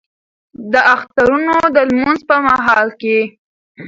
د 0.71 0.73
اخترونو 0.93 1.55
د 1.75 1.77
لمونځ 1.89 2.21
په 2.29 2.35
مهال 2.47 2.87
کې 3.01 3.19